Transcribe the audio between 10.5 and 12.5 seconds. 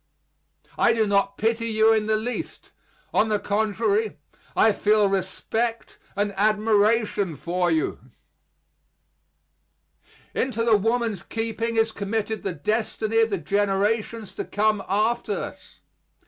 the woman's keeping is committed